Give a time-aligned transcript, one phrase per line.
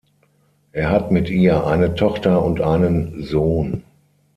[0.71, 3.83] Er hat mit ihr eine Tochter und einen Sohn.